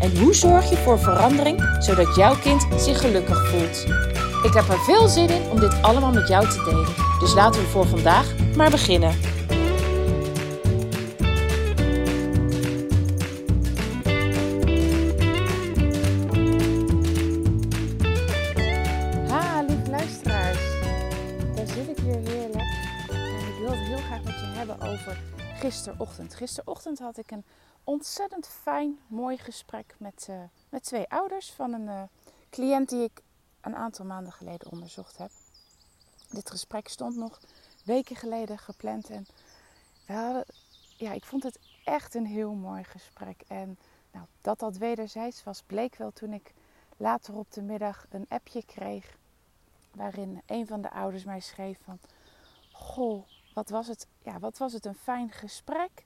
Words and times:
En 0.00 0.18
hoe 0.18 0.34
zorg 0.34 0.70
je 0.70 0.76
voor 0.76 0.98
verandering 0.98 1.76
zodat 1.78 2.16
jouw 2.16 2.36
kind 2.38 2.66
zich 2.76 3.00
gelukkig 3.00 3.48
voelt? 3.48 3.84
Ik 4.42 4.52
heb 4.52 4.68
er 4.68 4.78
veel 4.78 5.08
zin 5.08 5.28
in 5.28 5.50
om 5.50 5.60
dit 5.60 5.82
allemaal 5.82 6.12
met 6.12 6.28
jou 6.28 6.48
te 6.48 6.62
delen. 6.64 6.94
Dus 7.20 7.34
laten 7.34 7.60
we 7.60 7.66
voor 7.66 7.86
vandaag 7.86 8.34
maar 8.56 8.70
beginnen. 8.70 9.10
Ha, 19.28 19.62
lieve 19.66 19.90
luisteraars. 19.90 20.58
Daar 21.54 21.66
zit 21.66 21.88
ik 21.88 22.04
weer 22.04 22.20
heerlijk. 22.32 22.70
En 23.10 23.46
ik 23.46 23.58
wil 23.60 23.70
het 23.70 23.86
heel 23.86 23.96
graag 23.96 24.22
met 24.22 24.34
je 24.34 24.46
hebben 24.46 24.80
over 24.80 25.18
gisterochtend. 25.58 26.34
Gisterochtend 26.34 26.98
had 26.98 27.18
ik 27.18 27.30
een 27.30 27.44
ontzettend 27.86 28.46
fijn, 28.46 28.98
mooi 29.06 29.38
gesprek 29.38 29.94
met, 29.98 30.26
uh, 30.30 30.42
met 30.68 30.82
twee 30.82 31.08
ouders 31.08 31.52
van 31.52 31.72
een 31.72 31.86
uh, 31.86 32.02
cliënt 32.50 32.88
die 32.88 33.02
ik 33.02 33.22
een 33.60 33.76
aantal 33.76 34.04
maanden 34.04 34.32
geleden 34.32 34.70
onderzocht 34.70 35.18
heb. 35.18 35.30
Dit 36.30 36.50
gesprek 36.50 36.88
stond 36.88 37.16
nog 37.16 37.40
weken 37.84 38.16
geleden 38.16 38.58
gepland 38.58 39.10
en 39.10 39.26
we 40.06 40.12
hadden, 40.12 40.44
ja, 40.96 41.12
ik 41.12 41.24
vond 41.24 41.42
het 41.42 41.58
echt 41.84 42.14
een 42.14 42.26
heel 42.26 42.52
mooi 42.52 42.84
gesprek. 42.84 43.42
En 43.46 43.78
nou, 44.10 44.26
dat 44.40 44.58
dat 44.58 44.76
wederzijds 44.76 45.44
was, 45.44 45.62
bleek 45.62 45.96
wel 45.96 46.12
toen 46.12 46.32
ik 46.32 46.52
later 46.96 47.34
op 47.34 47.52
de 47.52 47.62
middag 47.62 48.06
een 48.10 48.26
appje 48.28 48.64
kreeg 48.64 49.16
waarin 49.90 50.42
een 50.46 50.66
van 50.66 50.82
de 50.82 50.90
ouders 50.90 51.24
mij 51.24 51.40
schreef 51.40 51.78
van, 51.84 51.98
goh, 52.72 53.26
wat 53.54 53.68
was 53.68 53.86
het, 53.86 54.06
ja, 54.22 54.38
wat 54.38 54.58
was 54.58 54.72
het 54.72 54.84
een 54.84 54.94
fijn 54.94 55.30
gesprek. 55.30 56.04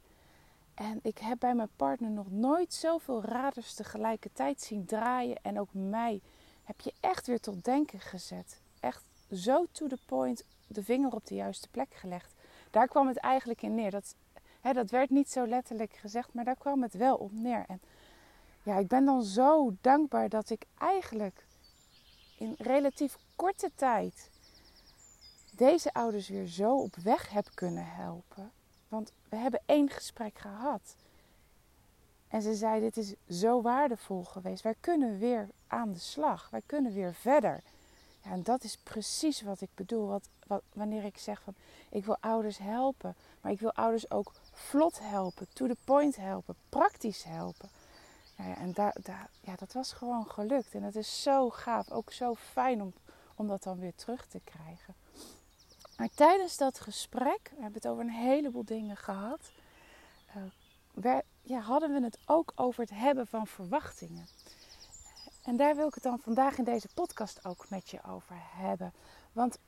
En 0.80 0.98
ik 1.02 1.18
heb 1.18 1.38
bij 1.38 1.54
mijn 1.54 1.68
partner 1.76 2.10
nog 2.10 2.30
nooit 2.30 2.74
zoveel 2.74 3.24
raders 3.24 3.74
tegelijkertijd 3.74 4.60
zien 4.60 4.84
draaien. 4.84 5.38
En 5.42 5.60
ook 5.60 5.68
mij 5.72 6.20
heb 6.64 6.80
je 6.80 6.92
echt 7.00 7.26
weer 7.26 7.40
tot 7.40 7.64
denken 7.64 8.00
gezet. 8.00 8.60
Echt 8.80 9.04
zo 9.32 9.66
to 9.72 9.86
the 9.86 9.98
point 10.06 10.44
de 10.66 10.82
vinger 10.82 11.12
op 11.12 11.26
de 11.26 11.34
juiste 11.34 11.68
plek 11.68 11.94
gelegd. 11.94 12.34
Daar 12.70 12.88
kwam 12.88 13.06
het 13.06 13.16
eigenlijk 13.16 13.62
in 13.62 13.74
neer. 13.74 13.90
Dat, 13.90 14.14
hè, 14.60 14.72
dat 14.72 14.90
werd 14.90 15.10
niet 15.10 15.30
zo 15.30 15.46
letterlijk 15.46 15.92
gezegd, 15.92 16.34
maar 16.34 16.44
daar 16.44 16.56
kwam 16.56 16.82
het 16.82 16.94
wel 16.94 17.16
op 17.16 17.32
neer. 17.32 17.64
En 17.68 17.80
ja, 18.62 18.76
ik 18.76 18.88
ben 18.88 19.04
dan 19.04 19.22
zo 19.22 19.74
dankbaar 19.80 20.28
dat 20.28 20.50
ik 20.50 20.64
eigenlijk 20.78 21.46
in 22.38 22.54
relatief 22.58 23.16
korte 23.36 23.70
tijd 23.74 24.30
deze 25.52 25.92
ouders 25.92 26.28
weer 26.28 26.46
zo 26.46 26.76
op 26.76 26.96
weg 26.96 27.30
heb 27.30 27.50
kunnen 27.54 27.86
helpen. 27.86 28.52
Want 28.90 29.12
we 29.28 29.36
hebben 29.36 29.60
één 29.66 29.90
gesprek 29.90 30.38
gehad. 30.38 30.96
En 32.28 32.42
ze 32.42 32.54
zei: 32.54 32.80
Dit 32.80 32.96
is 32.96 33.14
zo 33.28 33.62
waardevol 33.62 34.24
geweest. 34.24 34.62
Wij 34.62 34.74
kunnen 34.80 35.18
weer 35.18 35.48
aan 35.66 35.92
de 35.92 35.98
slag. 35.98 36.48
Wij 36.50 36.62
kunnen 36.66 36.92
weer 36.92 37.14
verder. 37.14 37.62
Ja, 38.22 38.30
en 38.30 38.42
dat 38.42 38.64
is 38.64 38.76
precies 38.76 39.42
wat 39.42 39.60
ik 39.60 39.68
bedoel. 39.74 40.20
Wat, 40.46 40.62
wanneer 40.72 41.04
ik 41.04 41.18
zeg 41.18 41.42
van 41.42 41.54
ik 41.88 42.04
wil 42.04 42.16
ouders 42.20 42.58
helpen. 42.58 43.14
Maar 43.40 43.52
ik 43.52 43.60
wil 43.60 43.72
ouders 43.72 44.10
ook 44.10 44.32
vlot 44.52 44.98
helpen, 45.02 45.46
to 45.52 45.66
the 45.66 45.76
point 45.84 46.16
helpen, 46.16 46.54
praktisch 46.68 47.24
helpen. 47.24 47.68
Nou 48.36 48.50
ja, 48.50 48.56
en 48.56 48.74
ja, 49.40 49.56
dat 49.56 49.72
was 49.72 49.92
gewoon 49.92 50.26
gelukt. 50.26 50.74
En 50.74 50.82
dat 50.82 50.94
is 50.94 51.22
zo 51.22 51.50
gaaf. 51.50 51.90
Ook 51.90 52.12
zo 52.12 52.34
fijn 52.34 52.82
om, 52.82 52.92
om 53.34 53.46
dat 53.46 53.62
dan 53.62 53.78
weer 53.78 53.94
terug 53.94 54.26
te 54.26 54.40
krijgen. 54.44 54.94
Maar 56.00 56.10
tijdens 56.14 56.56
dat 56.56 56.80
gesprek, 56.80 57.40
we 57.42 57.62
hebben 57.62 57.80
het 57.82 57.86
over 57.86 58.04
een 58.04 58.10
heleboel 58.10 58.64
dingen 58.64 58.96
gehad, 58.96 59.52
uh, 61.04 61.18
ja, 61.42 61.60
hadden 61.60 61.92
we 61.92 62.02
het 62.02 62.18
ook 62.26 62.52
over 62.54 62.80
het 62.80 62.90
hebben 62.90 63.26
van 63.26 63.46
verwachtingen. 63.46 64.26
En 65.42 65.56
daar 65.56 65.76
wil 65.76 65.86
ik 65.86 65.94
het 65.94 66.02
dan 66.02 66.18
vandaag 66.18 66.58
in 66.58 66.64
deze 66.64 66.88
podcast 66.94 67.44
ook 67.44 67.68
met 67.68 67.90
je 67.90 67.98
over 68.08 68.34
hebben. 68.38 68.92
Want 69.32 69.58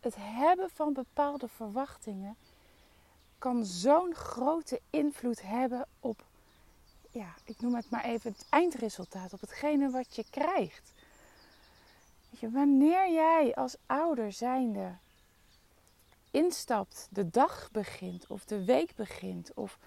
het 0.00 0.14
hebben 0.18 0.70
van 0.70 0.92
bepaalde 0.92 1.48
verwachtingen 1.48 2.36
kan 3.38 3.64
zo'n 3.64 4.14
grote 4.14 4.80
invloed 4.90 5.42
hebben 5.42 5.86
op, 6.00 6.24
ja, 7.10 7.34
ik 7.44 7.60
noem 7.60 7.74
het 7.74 7.90
maar 7.90 8.04
even 8.04 8.32
het 8.32 8.46
eindresultaat, 8.48 9.32
op 9.32 9.40
hetgene 9.40 9.90
wat 9.90 10.16
je 10.16 10.24
krijgt. 10.30 10.92
Weet 12.30 12.40
je, 12.40 12.50
wanneer 12.50 13.12
jij 13.12 13.54
als 13.54 13.76
ouder 13.86 14.32
zijnde 14.32 15.00
instapt, 16.32 17.08
de 17.10 17.30
dag 17.30 17.70
begint 17.70 18.26
of 18.26 18.44
de 18.44 18.64
week 18.64 18.94
begint 18.94 19.54
of 19.54 19.78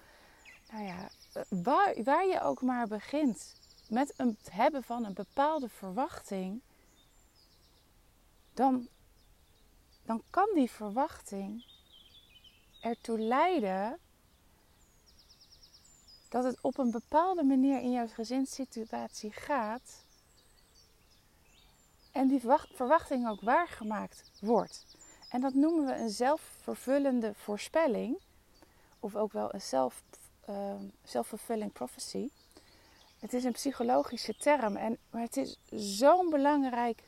nou 0.70 0.84
ja, 0.84 1.08
waar, 1.48 2.02
waar 2.02 2.26
je 2.26 2.40
ook 2.40 2.62
maar 2.62 2.86
begint 2.86 3.54
met 3.88 4.12
het 4.16 4.48
hebben 4.50 4.82
van 4.82 5.04
een 5.04 5.14
bepaalde 5.14 5.68
verwachting, 5.68 6.60
dan, 8.54 8.88
dan 10.02 10.22
kan 10.30 10.48
die 10.54 10.70
verwachting 10.70 11.64
ertoe 12.80 13.18
leiden 13.18 13.98
dat 16.28 16.44
het 16.44 16.58
op 16.60 16.78
een 16.78 16.90
bepaalde 16.90 17.42
manier 17.42 17.80
in 17.80 17.92
jouw 17.92 18.08
gezinssituatie 18.08 19.32
gaat 19.32 20.04
en 22.12 22.28
die 22.28 22.40
verwachting 22.70 23.28
ook 23.28 23.40
waargemaakt 23.40 24.30
wordt. 24.40 24.95
En 25.28 25.40
dat 25.40 25.54
noemen 25.54 25.86
we 25.86 25.94
een 25.94 26.10
zelfvervullende 26.10 27.34
voorspelling. 27.34 28.18
Of 29.00 29.16
ook 29.16 29.32
wel 29.32 29.54
een 29.54 29.60
self, 29.60 30.02
uh, 30.48 30.74
self-fulfilling 31.04 31.72
prophecy. 31.72 32.28
Het 33.18 33.32
is 33.32 33.44
een 33.44 33.52
psychologische 33.52 34.36
term. 34.36 34.76
En, 34.76 34.98
maar 35.10 35.22
het 35.22 35.36
is 35.36 35.58
zo 36.00 36.28
belangrijk 36.28 37.02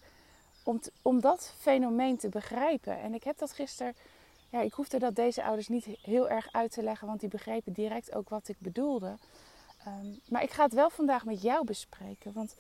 om, 0.62 0.81
om 1.03 1.21
dat 1.21 1.53
fenomeen 1.59 2.17
te 2.17 2.28
begrijpen. 2.28 3.01
En 3.01 3.15
ik 3.15 3.25
heb 3.25 3.39
dat 3.39 3.53
gisteren... 3.53 3.95
Ja, 4.51 4.61
ik 4.61 4.73
hoefde 4.73 4.99
dat 4.99 5.15
deze 5.15 5.43
ouders 5.43 5.69
niet 5.69 5.84
heel 5.84 6.28
erg 6.28 6.53
uit 6.53 6.73
te 6.73 6.83
leggen. 6.83 7.07
Want 7.07 7.21
die 7.21 7.28
begrepen 7.28 7.73
direct 7.73 8.15
ook 8.15 8.28
wat 8.28 8.49
ik 8.49 8.57
bedoelde. 8.59 9.17
Um, 9.87 10.21
maar 10.28 10.43
ik 10.43 10.51
ga 10.51 10.65
het 10.65 10.73
wel 10.73 10.91
vandaag 10.91 11.25
met 11.25 11.43
jou 11.43 11.65
bespreken. 11.65 12.33
Want 12.33 12.55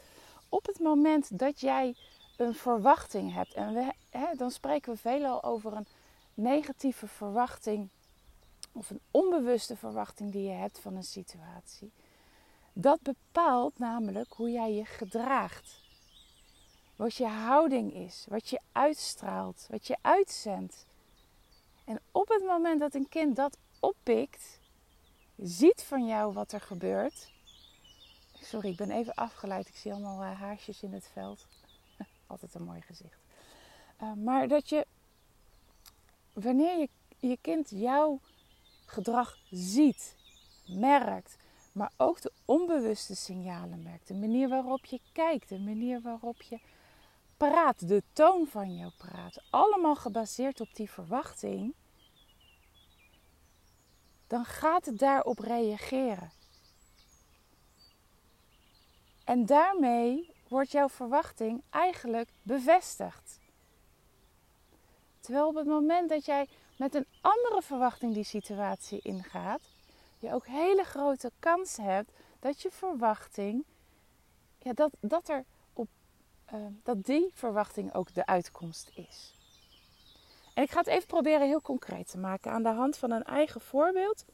op 0.48 0.66
het 0.66 0.78
moment 0.78 1.38
dat 1.38 1.60
jij 1.60 1.94
een 2.38 2.54
verwachting 2.54 3.32
hebt. 3.32 3.54
En 3.54 3.74
we, 3.74 3.92
hè, 4.10 4.34
dan 4.36 4.50
spreken 4.50 4.92
we 4.92 4.98
veelal 4.98 5.42
over 5.42 5.72
een 5.72 5.86
negatieve 6.34 7.06
verwachting 7.06 7.88
of 8.72 8.90
een 8.90 9.00
onbewuste 9.10 9.76
verwachting 9.76 10.32
die 10.32 10.42
je 10.42 10.54
hebt 10.54 10.78
van 10.78 10.94
een 10.94 11.04
situatie. 11.04 11.92
Dat 12.72 13.02
bepaalt 13.02 13.78
namelijk 13.78 14.32
hoe 14.32 14.50
jij 14.50 14.72
je 14.72 14.84
gedraagt. 14.84 15.80
Wat 16.96 17.14
je 17.14 17.26
houding 17.26 17.94
is, 17.94 18.24
wat 18.28 18.48
je 18.48 18.60
uitstraalt, 18.72 19.66
wat 19.70 19.86
je 19.86 19.96
uitzendt. 20.00 20.86
En 21.84 22.00
op 22.12 22.28
het 22.28 22.44
moment 22.44 22.80
dat 22.80 22.94
een 22.94 23.08
kind 23.08 23.36
dat 23.36 23.56
oppikt, 23.80 24.60
ziet 25.36 25.82
van 25.82 26.06
jou 26.06 26.32
wat 26.32 26.52
er 26.52 26.60
gebeurt. 26.60 27.32
Sorry, 28.32 28.68
ik 28.68 28.76
ben 28.76 28.90
even 28.90 29.14
afgeleid. 29.14 29.68
Ik 29.68 29.76
zie 29.76 29.92
allemaal 29.92 30.22
uh, 30.22 30.40
haarsjes 30.40 30.82
in 30.82 30.92
het 30.92 31.08
veld. 31.12 31.46
Altijd 32.28 32.54
een 32.54 32.64
mooi 32.64 32.80
gezicht. 32.80 33.20
Uh, 34.02 34.12
maar 34.12 34.48
dat 34.48 34.68
je, 34.68 34.86
wanneer 36.32 36.78
je, 36.78 36.88
je 37.18 37.38
kind 37.40 37.70
jouw 37.70 38.20
gedrag 38.86 39.38
ziet, 39.50 40.16
merkt, 40.66 41.36
maar 41.72 41.92
ook 41.96 42.20
de 42.20 42.32
onbewuste 42.44 43.16
signalen 43.16 43.82
merkt, 43.82 44.08
de 44.08 44.14
manier 44.14 44.48
waarop 44.48 44.84
je 44.84 45.00
kijkt, 45.12 45.48
de 45.48 45.58
manier 45.58 46.00
waarop 46.00 46.42
je 46.42 46.60
praat, 47.36 47.88
de 47.88 48.02
toon 48.12 48.46
van 48.46 48.76
jouw 48.76 48.92
praat, 48.98 49.42
allemaal 49.50 49.96
gebaseerd 49.96 50.60
op 50.60 50.74
die 50.74 50.90
verwachting, 50.90 51.74
dan 54.26 54.44
gaat 54.44 54.86
het 54.86 54.98
daarop 54.98 55.38
reageren. 55.38 56.32
En 59.24 59.46
daarmee 59.46 60.34
wordt 60.48 60.70
jouw 60.70 60.88
verwachting 60.88 61.62
eigenlijk 61.70 62.28
bevestigd. 62.42 63.38
Terwijl 65.20 65.46
op 65.46 65.54
het 65.54 65.66
moment 65.66 66.08
dat 66.08 66.24
jij 66.24 66.48
met 66.76 66.94
een 66.94 67.06
andere 67.20 67.62
verwachting 67.62 68.14
die 68.14 68.24
situatie 68.24 69.00
ingaat, 69.02 69.60
je 70.18 70.32
ook 70.32 70.46
hele 70.46 70.84
grote 70.84 71.32
kans 71.38 71.76
hebt 71.76 72.10
dat 72.40 72.62
je 72.62 72.70
verwachting, 72.70 73.64
ja, 74.58 74.72
dat, 74.72 74.90
dat 75.00 75.28
er 75.28 75.44
op 75.72 75.88
dat 76.82 77.04
die 77.04 77.30
verwachting 77.34 77.94
ook 77.94 78.14
de 78.14 78.26
uitkomst 78.26 78.90
is. 78.94 79.32
En 80.54 80.62
ik 80.62 80.70
ga 80.70 80.78
het 80.78 80.86
even 80.86 81.06
proberen 81.06 81.46
heel 81.46 81.60
concreet 81.60 82.10
te 82.10 82.18
maken 82.18 82.52
aan 82.52 82.62
de 82.62 82.68
hand 82.68 82.96
van 82.96 83.10
een 83.10 83.24
eigen 83.24 83.60
voorbeeld. 83.60 84.24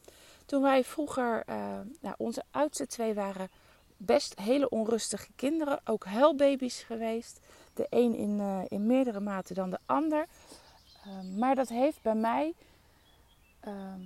Toen 0.45 0.61
wij 0.61 0.83
vroeger, 0.83 1.43
uh, 1.49 1.55
nou, 2.01 2.15
onze 2.17 2.43
oudste 2.51 2.87
twee 2.87 3.13
waren 3.13 3.49
best 3.97 4.39
hele 4.39 4.69
onrustige 4.69 5.27
kinderen, 5.35 5.79
ook 5.85 6.05
huilbaby's 6.05 6.83
geweest. 6.83 7.39
De 7.73 7.87
een 7.89 8.15
in, 8.15 8.39
uh, 8.39 8.59
in 8.67 8.85
meerdere 8.85 9.19
mate 9.19 9.53
dan 9.53 9.69
de 9.69 9.79
ander. 9.85 10.25
Uh, 11.07 11.37
maar 11.37 11.55
dat 11.55 11.69
heeft 11.69 12.01
bij 12.01 12.15
mij 12.15 12.53
ehm, 13.59 13.99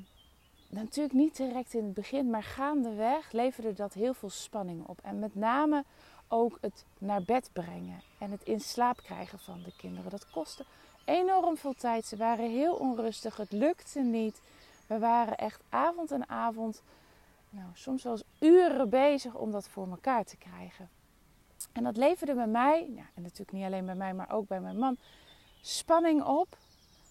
natuurlijk 0.70 1.16
niet 1.16 1.38
direct 1.38 1.74
in 1.74 1.84
het 1.84 1.94
begin, 1.94 2.30
maar 2.30 2.44
gaandeweg 2.44 3.32
leverde 3.32 3.74
dat 3.74 3.94
heel 3.94 4.14
veel 4.14 4.30
spanning 4.30 4.88
op. 4.88 5.00
En 5.04 5.20
met 5.20 5.36
name 5.36 5.84
ook 6.28 6.58
het 6.62 6.86
naar 6.98 7.24
bed 7.24 7.50
brengen 7.54 8.02
en 8.20 8.32
het 8.32 8.44
in 8.44 8.60
slaap 8.60 8.98
krijgen 8.98 9.40
van 9.40 9.62
de 9.64 9.72
kinderen. 9.78 10.12
Dat 10.12 10.30
kostte 10.30 10.66
enorm 11.10 11.58
veel 11.58 11.74
tijd. 11.74 12.06
Ze 12.06 12.18
waren 12.18 12.50
heel 12.50 12.74
onrustig. 12.74 13.38
Het 13.38 13.52
lukte 13.52 14.00
niet. 14.00 14.42
We 14.88 15.00
waren 15.00 15.38
echt 15.38 15.62
avond 15.70 16.12
en 16.12 16.30
avond, 16.30 16.82
nou, 17.50 17.70
soms 17.74 18.04
eens 18.04 18.24
uren 18.40 18.90
bezig 18.90 19.36
om 19.36 19.52
dat 19.52 19.70
voor 19.70 19.90
elkaar 19.90 20.24
te 20.24 20.38
krijgen. 20.38 20.90
En 21.72 21.84
dat 21.84 21.98
leverde 21.98 22.34
bij 22.34 22.48
mij, 22.48 23.04
en 23.16 23.22
natuurlijk 23.22 23.52
niet 23.52 23.66
alleen 23.66 23.86
bij 23.86 23.96
mij, 23.96 24.14
maar 24.14 24.32
ook 24.32 24.48
bij 24.48 24.60
mijn 24.60 24.78
man, 24.78 24.98
spanning 25.62 26.24
op. 26.24 26.58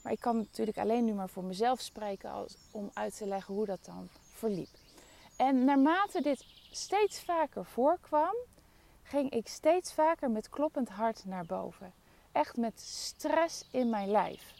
Maar 0.02 0.12
ik 0.12 0.20
kan 0.20 0.36
natuurlijk 0.36 0.78
alleen 0.78 1.04
nu 1.04 1.12
maar 1.12 1.28
voor 1.28 1.44
mezelf 1.44 1.80
spreken 1.80 2.46
om 2.70 2.90
uit 2.92 3.16
te 3.16 3.26
leggen 3.26 3.54
hoe 3.54 3.66
dat 3.66 3.84
dan 3.84 4.08
verliep. 4.32 4.70
En 5.36 5.64
naarmate 5.64 6.22
dit 6.22 6.44
steeds 6.70 7.20
vaker 7.20 7.64
voorkwam, 7.64 8.34
ging 9.02 9.30
ik 9.30 9.48
steeds 9.48 9.92
vaker 9.92 10.30
met 10.30 10.48
kloppend 10.48 10.88
hart 10.88 11.24
naar 11.24 11.46
boven 11.46 11.92
echt 12.38 12.56
met 12.56 12.80
stress 12.80 13.64
in 13.70 13.90
mijn 13.90 14.10
lijf. 14.10 14.54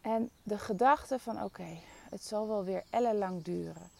En 0.00 0.30
de 0.42 0.58
gedachte 0.58 1.18
van 1.18 1.42
oké, 1.42 1.78
het 2.10 2.24
zal 2.24 2.48
wel 2.48 2.64
weer 2.64 2.82
ellenlang 2.90 3.42
duren. 3.42 3.90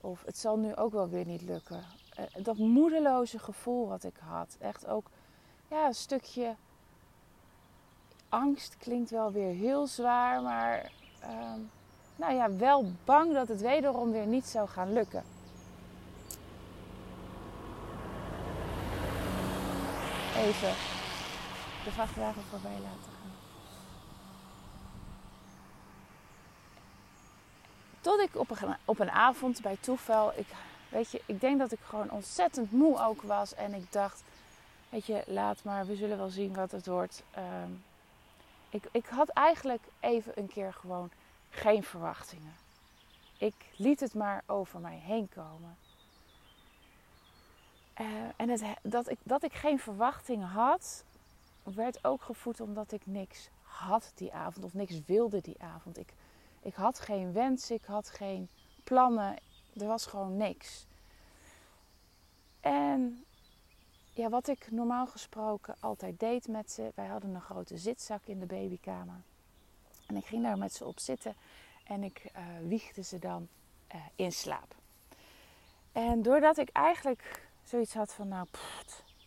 Of 0.00 0.22
het 0.24 0.38
zal 0.38 0.56
nu 0.56 0.76
ook 0.76 0.92
wel 0.92 1.08
weer 1.08 1.26
niet 1.26 1.42
lukken. 1.42 1.84
Eh, 2.14 2.24
dat 2.42 2.56
moedeloze 2.56 3.38
gevoel 3.38 3.88
wat 3.88 4.04
ik 4.04 4.16
had. 4.18 4.56
Echt 4.60 4.86
ook 4.86 5.10
ja, 5.68 5.86
een 5.86 5.94
stukje 5.94 6.54
angst 8.28 8.76
klinkt 8.76 9.10
wel 9.10 9.32
weer 9.32 9.54
heel 9.54 9.86
zwaar. 9.86 10.42
Maar 10.42 10.92
uh, 11.22 11.52
nou 12.16 12.34
ja, 12.34 12.56
wel 12.56 12.92
bang 13.04 13.32
dat 13.32 13.48
het 13.48 13.60
wederom 13.60 14.10
weer 14.10 14.26
niet 14.26 14.46
zou 14.46 14.68
gaan 14.68 14.92
lukken. 14.92 15.24
Even 20.36 20.74
de 21.84 21.90
vrachtwagen 21.90 22.42
voorbij 22.42 22.78
laten 22.82 23.12
gaan. 23.12 23.30
Tot 28.00 28.20
ik 28.20 28.36
op 28.36 28.50
een, 28.50 28.76
op 28.84 28.98
een 28.98 29.10
avond 29.10 29.62
bij 29.62 29.76
toeval, 29.80 30.32
ik, 30.36 30.46
weet 30.88 31.10
je, 31.10 31.22
ik 31.26 31.40
denk 31.40 31.58
dat 31.58 31.72
ik 31.72 31.80
gewoon 31.82 32.10
ontzettend 32.10 32.72
moe 32.72 33.00
ook 33.00 33.22
was. 33.22 33.54
En 33.54 33.74
ik 33.74 33.92
dacht, 33.92 34.22
weet 34.88 35.06
je, 35.06 35.22
laat 35.26 35.64
maar, 35.64 35.86
we 35.86 35.94
zullen 35.94 36.16
wel 36.16 36.28
zien 36.28 36.54
wat 36.54 36.70
het 36.70 36.86
wordt. 36.86 37.22
Ehm, 37.30 37.70
ik, 38.70 38.84
ik 38.92 39.06
had 39.06 39.28
eigenlijk 39.28 39.82
even 40.00 40.32
een 40.34 40.48
keer 40.48 40.72
gewoon 40.72 41.10
geen 41.50 41.82
verwachtingen. 41.82 42.54
Ik 43.38 43.54
liet 43.76 44.00
het 44.00 44.14
maar 44.14 44.42
over 44.46 44.80
mij 44.80 45.00
heen 45.04 45.28
komen. 45.34 45.76
Uh, 48.00 48.06
en 48.36 48.78
dat, 48.82 49.10
ik, 49.10 49.18
dat 49.22 49.42
ik 49.42 49.52
geen 49.52 49.78
verwachtingen 49.78 50.48
had, 50.48 51.04
werd 51.62 52.04
ook 52.04 52.22
gevoed 52.22 52.60
omdat 52.60 52.92
ik 52.92 53.06
niks 53.06 53.48
had 53.62 54.12
die 54.14 54.32
avond 54.32 54.64
of 54.64 54.74
niks 54.74 55.00
wilde 55.06 55.40
die 55.40 55.56
avond. 55.62 55.98
Ik, 55.98 56.12
ik 56.62 56.74
had 56.74 57.00
geen 57.00 57.32
wens, 57.32 57.70
ik 57.70 57.84
had 57.84 58.08
geen 58.10 58.48
plannen, 58.84 59.36
er 59.76 59.86
was 59.86 60.06
gewoon 60.06 60.36
niks. 60.36 60.86
En 62.60 63.24
ja, 64.12 64.28
wat 64.28 64.48
ik 64.48 64.70
normaal 64.70 65.06
gesproken 65.06 65.74
altijd 65.80 66.20
deed 66.20 66.48
met 66.48 66.70
ze, 66.70 66.92
wij 66.94 67.06
hadden 67.06 67.34
een 67.34 67.40
grote 67.40 67.78
zitzak 67.78 68.22
in 68.24 68.40
de 68.40 68.46
babykamer. 68.46 69.20
En 70.06 70.16
ik 70.16 70.24
ging 70.24 70.42
daar 70.42 70.58
met 70.58 70.72
ze 70.72 70.84
op 70.84 70.98
zitten 70.98 71.34
en 71.84 72.02
ik 72.02 72.30
uh, 72.36 72.42
wiegde 72.68 73.02
ze 73.02 73.18
dan 73.18 73.48
uh, 73.94 74.00
in 74.14 74.32
slaap. 74.32 74.74
En 75.92 76.22
doordat 76.22 76.58
ik 76.58 76.68
eigenlijk 76.68 77.48
zoiets 77.62 77.94
had 77.94 78.14
van, 78.14 78.28
nou, 78.28 78.46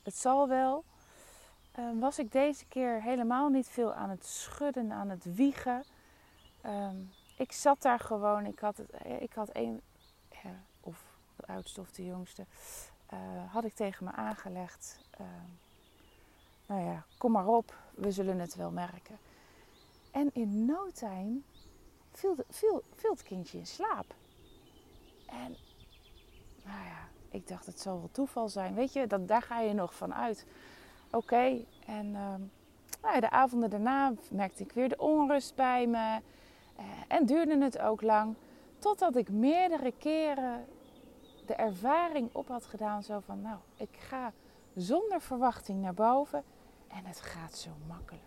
het 0.04 0.16
zal 0.16 0.48
wel, 0.48 0.84
Ehm, 1.74 2.00
was 2.00 2.20
ik 2.20 2.32
deze 2.32 2.66
keer 2.66 3.02
helemaal 3.02 3.50
niet 3.50 3.68
veel 3.68 3.94
aan 3.94 4.10
het 4.10 4.26
schudden, 4.26 4.92
aan 4.92 5.10
het 5.10 5.36
wiegen. 5.36 5.84
Ehm, 6.62 6.96
ik 7.38 7.52
zat 7.52 7.82
daar 7.82 8.00
gewoon. 8.00 8.46
Ik 8.46 8.60
had, 8.60 8.78
het, 8.78 8.90
eh, 8.90 9.22
ik 9.22 9.34
had 9.34 9.50
één, 9.50 9.82
of 10.80 11.04
de 11.36 11.48
oudste 11.48 11.82
of 11.82 11.92
de 11.92 12.06
jongste, 12.06 12.46
uh, 13.14 13.54
had 13.54 13.64
ik 13.64 13.74
tegen 13.74 14.06
me 14.06 14.12
aangelegd. 14.12 15.00
Ehm, 15.12 15.50
nou 16.66 16.82
ja, 16.82 17.06
kom 17.18 17.32
maar 17.32 17.48
op, 17.48 17.76
we 17.96 18.12
zullen 18.12 18.40
het 18.40 18.56
wel 18.56 18.72
merken. 18.72 19.18
En 20.12 20.30
in 20.34 20.66
no 20.66 20.92
time 20.92 21.42
viel, 22.50 22.84
het 23.02 23.24
kindje 23.24 23.58
in 23.58 23.68
slaap. 23.68 24.14
En 25.26 25.56
nou 26.64 26.86
ja, 26.86 27.08
ik 27.30 27.48
dacht 27.48 27.66
het 27.66 27.80
zal 27.80 28.00
wel 28.00 28.10
toeval 28.12 28.50
zijn. 28.50 28.74
Weet 28.74 28.94
je, 28.94 29.08
dat, 29.08 29.28
daar 29.28 29.42
ga 29.42 29.60
je 29.60 29.74
nog 29.74 29.96
van 29.96 30.14
uit 30.14 30.46
oké. 31.12 31.66
En 31.86 32.06
uh, 32.06 32.36
nou 33.02 33.14
ja, 33.14 33.20
de 33.20 33.30
avonden 33.30 33.70
daarna 33.70 34.14
merkte 34.30 34.64
ik 34.64 34.72
weer 34.72 34.90
de 34.90 34.98
onrust 34.98 35.56
bij 35.56 35.88
me. 35.88 36.22
Uh, 36.80 36.86
en 37.08 37.26
duurde 37.26 37.58
het 37.64 37.80
ook 37.80 38.02
lang. 38.02 38.36
Totdat 38.80 39.16
ik 39.16 39.30
meerdere 39.30 39.94
keren 39.98 40.66
de 41.46 41.54
ervaring 41.54 42.30
op 42.32 42.48
had 42.48 42.66
gedaan. 42.66 43.04
Zo 43.04 43.20
van, 43.20 43.42
nou, 43.42 43.58
ik 43.78 43.98
ga 43.98 44.32
zonder 44.76 45.22
verwachting 45.22 45.82
naar 45.82 45.94
boven. 45.94 46.44
En 46.88 47.06
het 47.06 47.22
gaat 47.22 47.56
zo 47.56 47.70
makkelijk. 47.88 48.24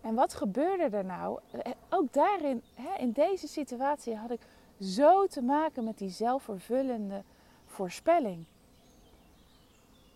En 0.00 0.14
wat 0.14 0.34
gebeurde 0.34 0.96
er 0.96 1.04
nou? 1.04 1.40
Eh, 1.50 1.72
ook 1.88 2.12
daarin, 2.12 2.62
in 2.98 3.12
deze 3.12 3.48
situatie, 3.48 4.16
had 4.16 4.30
ik 4.30 4.40
zo 4.80 5.26
te 5.26 5.42
maken 5.42 5.84
met 5.84 5.98
die 5.98 6.08
zelfvervullende 6.08 7.22
voorspelling. 7.64 8.44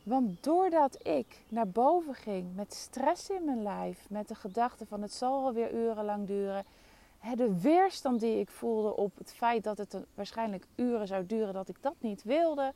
Want 0.03 0.45
doordat 0.45 1.07
ik 1.07 1.43
naar 1.49 1.69
boven 1.69 2.15
ging 2.15 2.55
met 2.55 2.75
stress 2.75 3.31
in 3.31 3.45
mijn 3.45 3.63
lijf, 3.63 4.11
met 4.11 4.29
de 4.29 4.35
gedachte 4.35 4.87
van 4.87 5.03
het 5.03 5.13
zal 5.13 5.43
wel 5.43 5.53
weer 5.53 5.75
urenlang 5.75 6.27
duren, 6.27 6.65
de 7.37 7.61
weerstand 7.61 8.21
die 8.21 8.39
ik 8.39 8.51
voelde 8.51 8.97
op 8.97 9.19
het 9.19 9.33
feit 9.33 9.65
dat 9.65 9.79
het 9.79 9.97
waarschijnlijk 10.15 10.67
uren 10.75 11.07
zou 11.07 11.27
duren 11.27 11.55
dat 11.55 11.69
ik 11.69 11.77
dat 11.81 11.95
niet 11.99 12.23
wilde, 12.23 12.73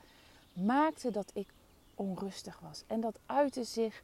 maakte 0.52 1.11
dat 1.11 1.31
ik 1.35 1.49
onrustig 1.95 2.59
was. 2.61 2.85
En 2.87 3.00
dat 3.00 3.19
uitte 3.26 3.64
zich, 3.64 4.02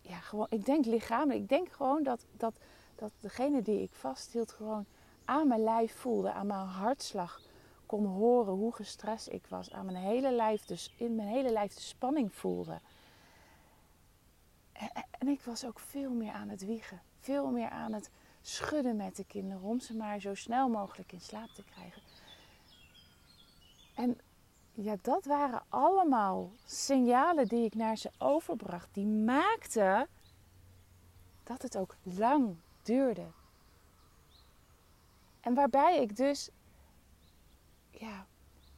ja, 0.00 0.18
gewoon, 0.18 0.46
ik 0.50 0.64
denk 0.64 0.84
lichamelijk. 0.84 1.40
Ik 1.40 1.48
denk 1.48 1.68
gewoon 1.68 2.02
dat, 2.02 2.24
dat, 2.36 2.54
dat 2.94 3.10
degene 3.20 3.62
die 3.62 3.82
ik 3.82 3.90
vasthield 3.92 4.52
gewoon 4.52 4.84
aan 5.24 5.48
mijn 5.48 5.62
lijf 5.62 5.94
voelde, 5.94 6.32
aan 6.32 6.46
mijn 6.46 6.66
hartslag 6.66 7.40
kon 7.90 8.06
horen 8.06 8.52
hoe 8.52 8.74
gestrest 8.74 9.28
ik 9.28 9.46
was. 9.46 9.72
Aan 9.72 9.84
mijn 9.84 9.96
hele 9.96 10.32
lijf, 10.32 10.64
dus 10.64 10.94
in 10.96 11.14
mijn 11.14 11.28
hele 11.28 11.52
lijf 11.52 11.74
de 11.74 11.80
spanning 11.80 12.34
voelde. 12.34 12.80
En, 15.18 15.28
ik 15.28 15.42
was 15.42 15.64
ook 15.64 15.78
veel 15.78 16.10
meer 16.10 16.32
aan 16.32 16.48
het 16.48 16.64
wiegen. 16.64 17.02
Veel 17.20 17.50
meer 17.50 17.68
aan 17.68 17.92
het 17.92 18.10
schudden 18.42 18.96
met 18.96 19.16
de 19.16 19.24
kinderen. 19.24 19.62
Om 19.62 19.80
ze 19.80 19.96
maar 19.96 20.20
zo 20.20 20.34
snel 20.34 20.68
mogelijk 20.68 21.12
in 21.12 21.20
slaap 21.20 21.48
te 21.48 21.64
krijgen. 21.64 22.02
En 23.94 24.18
ja, 24.72 24.96
dat 25.02 25.24
waren 25.24 25.62
allemaal 25.68 26.50
signalen 26.64 27.48
die 27.48 27.64
ik 27.64 27.74
naar 27.74 27.96
ze 27.96 28.10
overbracht. 28.18 28.88
Die 28.92 29.06
maakten 29.06 30.08
dat 31.42 31.62
het 31.62 31.76
ook 31.76 31.96
lang 32.02 32.56
duurde. 32.82 33.26
En 35.40 35.54
waarbij 35.54 36.02
ik 36.02 36.16
dus 36.16 36.50
ja, 38.00 38.26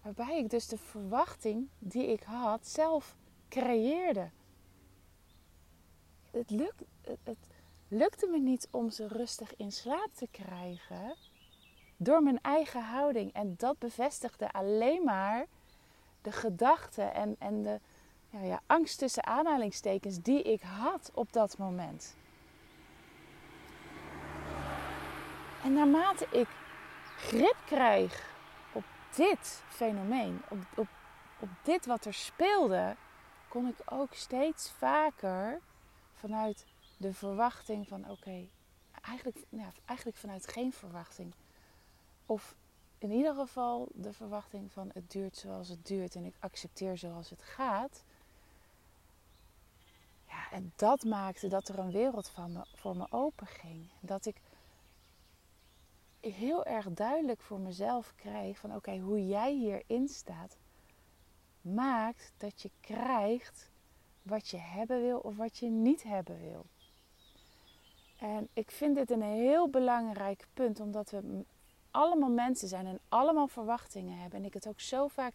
waarbij 0.03 0.39
ik 0.39 0.51
dus 0.51 0.67
de 0.67 0.79
verwachting 0.79 1.69
die 1.79 2.07
ik 2.07 2.23
had 2.23 2.67
zelf 2.67 3.17
creëerde. 3.49 4.31
Het, 6.31 6.51
het, 7.23 7.49
lukte 7.89 8.27
me 8.27 8.39
niet 8.39 8.69
om 8.71 8.91
ze 8.91 9.07
rustig 9.07 9.57
in 9.57 9.73
slaap 9.73 10.09
te 10.15 10.29
krijgen 10.31 11.17
door 11.97 12.23
mijn 12.23 12.41
eigen 12.41 12.83
houding. 12.83 13.33
En 13.33 13.55
dat 13.57 13.79
bevestigde 13.79 14.53
alleen 14.53 15.05
maar 15.05 15.47
de 16.23 16.33
gedachten 16.33 17.15
en, 17.15 17.37
en 17.39 17.63
de 17.63 17.81
ja, 18.31 18.41
ja, 18.41 18.61
angst 18.67 18.99
tussen 18.99 19.27
aanhalingstekens 19.27 20.23
die 20.23 20.43
ik 20.43 20.63
had 20.63 21.11
op 21.15 21.33
dat 21.33 21.59
moment. 21.59 22.17
En 25.65 25.73
naarmate 25.73 26.27
ik 26.31 26.49
grip 27.17 27.57
krijg 27.67 28.32
dit 29.17 29.63
fenomeen, 29.69 30.43
op, 30.49 30.59
op, 30.77 30.89
op 31.41 31.49
dit 31.63 31.87
wat 31.87 32.05
er 32.05 32.15
speelde, 32.15 32.97
kon 33.49 33.69
ik 33.69 33.77
ook 33.85 34.15
steeds 34.15 34.71
vaker 34.71 35.61
vanuit 36.15 36.67
de 36.97 37.15
verwachting 37.15 37.89
van 37.89 38.11
oké, 38.11 38.49
eigenlijk, 39.03 39.45
nou, 39.49 39.73
eigenlijk 39.85 40.19
vanuit 40.19 40.49
geen 40.49 40.73
verwachting. 40.73 41.35
Of 42.27 42.55
in 42.99 43.11
ieder 43.11 43.35
geval 43.35 43.89
de 43.95 44.13
verwachting 44.13 44.73
van 44.73 44.91
het 44.93 45.11
duurt 45.11 45.37
zoals 45.37 45.69
het 45.69 45.87
duurt 45.87 46.15
en 46.15 46.25
ik 46.25 46.35
accepteer 46.39 46.99
zoals 46.99 47.31
het 47.31 47.43
gaat. 47.43 48.05
Ja, 50.29 50.51
en 50.51 50.73
dat 50.77 51.05
maakte 51.05 51.49
dat 51.49 51.69
er 51.69 51.79
een 51.79 51.91
wereld 51.91 52.29
van 52.29 52.53
me, 52.53 52.67
voor 52.75 52.97
me 52.97 53.07
open 53.11 53.47
ging. 53.47 53.91
Dat 54.01 54.27
ik 54.27 54.41
heel 56.31 56.65
erg 56.65 56.91
duidelijk 56.91 57.41
voor 57.41 57.61
mezelf 57.61 58.15
kreeg 58.15 58.59
van 58.59 58.75
oké, 58.75 58.99
hoe 58.99 59.27
jij 59.27 59.53
hierin 59.53 60.09
staat, 60.09 60.57
maakt 61.61 62.33
dat 62.37 62.63
je 62.63 62.71
krijgt 62.81 63.71
wat 64.23 64.49
je 64.49 64.59
hebben 64.59 65.01
wil 65.03 65.19
of 65.19 65.37
wat 65.37 65.59
je 65.59 65.67
niet 65.67 66.03
hebben 66.03 66.41
wil. 66.41 66.67
En 68.17 68.49
ik 68.53 68.71
vind 68.71 68.95
dit 68.95 69.11
een 69.11 69.23
heel 69.23 69.69
belangrijk 69.69 70.47
punt, 70.55 70.81
omdat 70.81 71.11
we 71.11 71.45
allemaal 71.91 72.31
mensen 72.31 72.69
zijn 72.69 72.87
en 72.87 73.01
allemaal 73.09 73.49
verwachtingen 73.49 74.19
hebben. 74.19 74.39
En 74.39 74.45
ik 74.45 74.55
het 74.55 74.69
ook 74.69 74.81
zo 74.81 75.09
vaak 75.09 75.35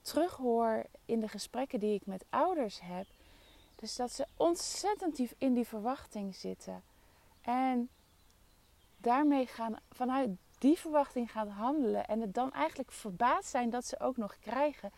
terughoor 0.00 0.84
in 1.04 1.20
de 1.20 1.28
gesprekken 1.28 1.80
die 1.80 1.94
ik 1.94 2.06
met 2.06 2.24
ouders 2.28 2.80
heb. 2.80 3.06
Dus 3.74 3.96
dat 3.96 4.12
ze 4.12 4.26
ontzettend 4.36 5.34
in 5.38 5.54
die 5.54 5.66
verwachting 5.66 6.34
zitten. 6.34 6.82
En 7.40 7.88
daarmee 9.02 9.46
gaan 9.46 9.76
vanuit 9.90 10.30
die 10.58 10.78
verwachting 10.78 11.30
gaan 11.30 11.48
handelen. 11.48 12.06
En 12.06 12.20
het 12.20 12.34
dan 12.34 12.52
eigenlijk 12.52 12.92
verbaasd 12.92 13.48
zijn 13.48 13.70
dat 13.70 13.84
ze 13.84 14.00
ook 14.00 14.16
nog 14.16 14.38
krijgen 14.38 14.92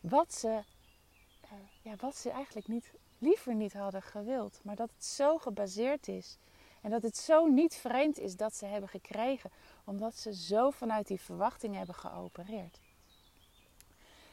wat 0.00 0.34
ze, 0.34 0.48
uh, 0.48 1.50
ja, 1.82 1.94
wat 1.96 2.16
ze 2.16 2.30
eigenlijk 2.30 2.68
niet, 2.68 2.92
liever 3.18 3.54
niet 3.54 3.72
hadden 3.72 4.02
gewild. 4.02 4.60
Maar 4.62 4.76
dat 4.76 4.90
het 4.94 5.04
zo 5.04 5.38
gebaseerd 5.38 6.08
is. 6.08 6.38
En 6.82 6.90
dat 6.90 7.02
het 7.02 7.16
zo 7.16 7.46
niet 7.46 7.74
vreemd 7.74 8.18
is 8.18 8.36
dat 8.36 8.54
ze 8.54 8.66
hebben 8.66 8.88
gekregen. 8.88 9.50
Omdat 9.84 10.14
ze 10.14 10.34
zo 10.34 10.70
vanuit 10.70 11.06
die 11.06 11.20
verwachting 11.20 11.76
hebben 11.76 11.94
geopereerd. 11.94 12.80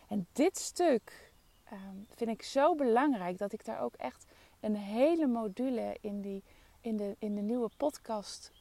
En 0.07 0.27
dit 0.31 0.57
stuk 0.57 1.31
um, 1.71 2.07
vind 2.15 2.29
ik 2.29 2.41
zo 2.41 2.75
belangrijk 2.75 3.37
dat 3.37 3.53
ik 3.53 3.65
daar 3.65 3.81
ook 3.81 3.95
echt 3.95 4.25
een 4.59 4.75
hele 4.75 5.27
module 5.27 5.97
in, 6.01 6.21
die, 6.21 6.43
in, 6.81 6.97
de, 6.97 7.15
in 7.19 7.35
de 7.35 7.41
nieuwe 7.41 7.69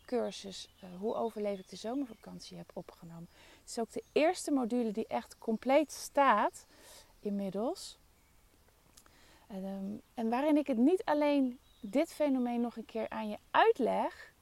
podcastcursus 0.05 0.69
uh, 0.85 0.91
Hoe 0.99 1.15
overleef 1.15 1.59
ik 1.59 1.69
de 1.69 1.77
zomervakantie 1.77 2.57
heb 2.57 2.71
opgenomen. 2.73 3.29
Het 3.61 3.71
is 3.71 3.79
ook 3.79 3.93
de 3.93 4.03
eerste 4.13 4.51
module 4.51 4.91
die 4.91 5.07
echt 5.07 5.39
compleet 5.39 5.93
staat 5.93 6.67
inmiddels. 7.21 7.99
En, 9.47 9.65
um, 9.65 10.01
en 10.15 10.29
waarin 10.29 10.57
ik 10.57 10.67
het 10.67 10.77
niet 10.77 11.05
alleen 11.05 11.59
dit 11.81 12.13
fenomeen 12.13 12.61
nog 12.61 12.77
een 12.77 12.87
keer 12.87 13.09
aan 13.09 13.29
je 13.29 13.39
uitleg, 13.51 14.33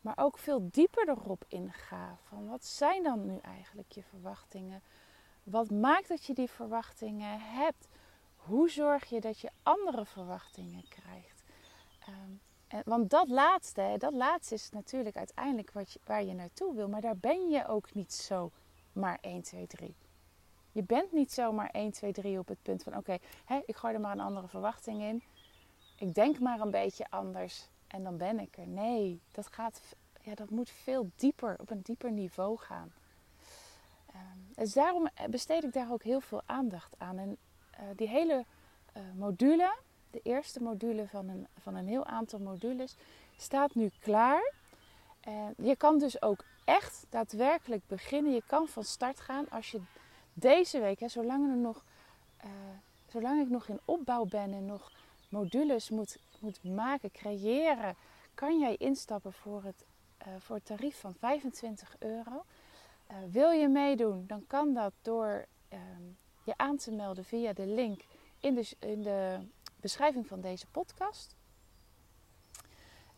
maar 0.00 0.16
ook 0.16 0.38
veel 0.38 0.68
dieper 0.70 1.08
erop 1.08 1.44
inga. 1.48 2.18
Van 2.28 2.48
wat 2.48 2.64
zijn 2.64 3.02
dan 3.02 3.26
nu 3.26 3.38
eigenlijk 3.38 3.92
je 3.92 4.02
verwachtingen? 4.02 4.82
Wat 5.42 5.70
maakt 5.70 6.08
dat 6.08 6.24
je 6.24 6.34
die 6.34 6.50
verwachtingen 6.50 7.40
hebt? 7.40 7.88
Hoe 8.36 8.70
zorg 8.70 9.04
je 9.08 9.20
dat 9.20 9.40
je 9.40 9.50
andere 9.62 10.04
verwachtingen 10.04 10.88
krijgt? 10.88 11.42
En, 11.98 12.40
want 12.84 13.10
dat 13.10 13.28
laatste, 13.28 13.94
dat 13.98 14.12
laatste 14.12 14.54
is 14.54 14.70
natuurlijk 14.70 15.16
uiteindelijk 15.16 15.72
wat 15.72 15.98
waar 16.04 16.24
je 16.24 16.34
naartoe 16.34 16.74
wil. 16.74 16.88
Maar 16.88 17.00
daar 17.00 17.16
ben 17.16 17.50
je 17.50 17.66
ook 17.66 17.94
niet 17.94 18.12
zo 18.12 18.50
maar 18.92 19.18
1, 19.20 19.42
2, 19.42 19.66
3. 19.66 19.94
Je 20.72 20.82
bent 20.82 21.12
niet 21.12 21.32
zomaar 21.32 21.70
1, 21.70 21.90
2, 21.90 22.12
3 22.12 22.38
op 22.38 22.48
het 22.48 22.62
punt 22.62 22.82
van 22.82 22.96
oké, 22.96 23.18
ik 23.66 23.76
gooi 23.76 23.94
er 23.94 24.00
maar 24.00 24.12
een 24.12 24.20
andere 24.20 24.48
verwachting 24.48 25.02
in. 25.02 25.22
Ik 25.96 26.14
denk 26.14 26.38
maar 26.38 26.60
een 26.60 26.70
beetje 26.70 27.10
anders 27.10 27.68
en 27.86 28.02
dan 28.02 28.16
ben 28.16 28.38
ik 28.38 28.56
er. 28.56 28.66
Nee, 28.66 29.20
dat, 29.30 29.46
gaat, 29.46 29.80
ja, 30.20 30.34
dat 30.34 30.50
moet 30.50 30.70
veel 30.70 31.10
dieper, 31.16 31.56
op 31.60 31.70
een 31.70 31.80
dieper 31.82 32.12
niveau 32.12 32.58
gaan. 32.58 32.92
Um, 34.14 34.52
dus 34.54 34.72
daarom 34.72 35.08
besteed 35.30 35.64
ik 35.64 35.72
daar 35.72 35.92
ook 35.92 36.02
heel 36.02 36.20
veel 36.20 36.42
aandacht 36.46 36.94
aan. 36.98 37.18
En 37.18 37.36
uh, 37.80 37.80
die 37.96 38.08
hele 38.08 38.44
module, 39.14 39.76
de 40.10 40.20
eerste 40.22 40.62
module 40.62 41.06
van 41.08 41.28
een, 41.28 41.46
van 41.58 41.74
een 41.74 41.86
heel 41.86 42.06
aantal 42.06 42.38
modules, 42.38 42.96
staat 43.36 43.74
nu 43.74 43.90
klaar. 44.00 44.52
En 45.20 45.54
je 45.56 45.76
kan 45.76 45.98
dus 45.98 46.22
ook 46.22 46.44
echt 46.64 47.06
daadwerkelijk 47.08 47.82
beginnen. 47.86 48.32
Je 48.32 48.42
kan 48.46 48.68
van 48.68 48.84
start 48.84 49.20
gaan 49.20 49.50
als 49.50 49.70
je 49.70 49.80
deze 50.32 50.80
week, 50.80 51.00
hè, 51.00 51.08
zolang, 51.08 51.50
er 51.50 51.56
nog, 51.56 51.84
uh, 52.44 52.50
zolang 53.08 53.42
ik 53.42 53.48
nog 53.48 53.68
in 53.68 53.80
opbouw 53.84 54.24
ben 54.24 54.52
en 54.52 54.66
nog 54.66 54.92
modules 55.28 55.90
moet, 55.90 56.18
moet 56.38 56.64
maken, 56.64 57.10
creëren, 57.10 57.96
kan 58.34 58.58
jij 58.58 58.76
instappen 58.76 59.32
voor 59.32 59.62
het, 59.64 59.84
uh, 60.26 60.34
voor 60.38 60.56
het 60.56 60.64
tarief 60.64 61.00
van 61.00 61.14
25 61.14 61.96
euro. 61.98 62.44
Wil 63.30 63.50
je 63.50 63.68
meedoen, 63.68 64.24
dan 64.26 64.44
kan 64.46 64.74
dat 64.74 64.92
door 65.02 65.46
uh, 65.72 65.78
je 66.44 66.54
aan 66.56 66.76
te 66.76 66.90
melden 66.90 67.24
via 67.24 67.52
de 67.52 67.66
link 67.66 68.00
in 68.40 68.54
de, 68.54 68.68
in 68.78 69.02
de 69.02 69.38
beschrijving 69.80 70.26
van 70.26 70.40
deze 70.40 70.66
podcast. 70.66 71.36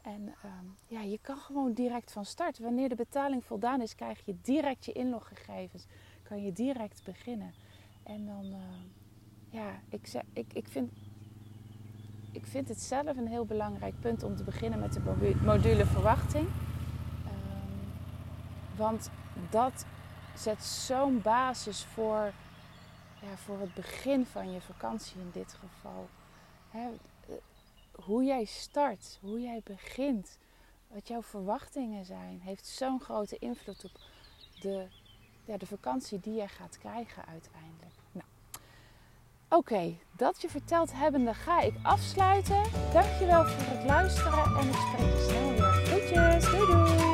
En 0.02 0.34
ehm, 0.42 0.64
ja, 0.86 1.00
je 1.00 1.18
kan 1.22 1.36
gewoon 1.36 1.72
direct 1.72 2.12
van 2.12 2.24
start. 2.24 2.58
Wanneer 2.58 2.88
de 2.88 2.94
betaling 2.94 3.44
voldaan 3.44 3.80
is, 3.80 3.94
krijg 3.94 4.24
je 4.24 4.36
direct 4.42 4.84
je 4.84 4.92
inloggegevens. 4.92 5.86
Kan 6.22 6.42
je 6.42 6.52
direct 6.52 7.04
beginnen. 7.04 7.54
En 8.02 8.26
dan, 8.26 8.44
uh, 8.44 8.58
ja, 9.50 9.80
ik, 9.88 10.12
ik, 10.32 10.52
ik, 10.52 10.68
vind, 10.68 10.92
ik 12.32 12.46
vind 12.46 12.68
het 12.68 12.80
zelf 12.80 13.16
een 13.16 13.26
heel 13.26 13.44
belangrijk 13.44 14.00
punt 14.00 14.22
om 14.22 14.36
te 14.36 14.44
beginnen 14.44 14.78
met 14.80 14.92
de 14.92 15.34
module 15.44 15.86
verwachting. 15.86 16.46
Um, 17.26 17.92
want 18.76 19.10
dat 19.50 19.86
zet 20.36 20.64
zo'n 20.64 21.20
basis 21.22 21.84
voor, 21.84 22.32
ja, 23.20 23.36
voor 23.36 23.60
het 23.60 23.74
begin 23.74 24.26
van 24.26 24.52
je 24.52 24.60
vakantie 24.60 25.20
in 25.20 25.30
dit 25.32 25.52
geval. 25.52 26.08
Hoe 27.92 28.24
jij 28.24 28.44
start, 28.44 29.18
hoe 29.20 29.40
jij 29.40 29.60
begint, 29.64 30.38
wat 30.88 31.08
jouw 31.08 31.22
verwachtingen 31.22 32.04
zijn, 32.04 32.40
heeft 32.40 32.66
zo'n 32.66 33.00
grote 33.00 33.38
invloed 33.38 33.84
op 33.84 34.00
de, 34.60 34.86
ja, 35.44 35.56
de 35.56 35.66
vakantie 35.66 36.20
die 36.20 36.34
je 36.34 36.48
gaat 36.48 36.78
krijgen 36.78 37.26
uiteindelijk. 37.26 37.94
Nou, 38.12 38.26
oké, 39.48 39.98
dat 40.16 40.40
je 40.40 40.48
verteld 40.48 40.92
hebbende 40.92 41.34
ga 41.34 41.60
ik 41.60 41.74
afsluiten. 41.82 42.62
Dankjewel 42.92 43.44
voor 43.44 43.76
het 43.76 43.84
luisteren 43.84 44.56
en 44.56 44.68
ik 44.68 44.74
spreek 44.74 45.12
je 45.12 45.26
snel 45.28 45.50
weer. 45.50 45.86
Groetjes, 45.86 46.50
doei 46.50 46.66
doei! 46.66 47.11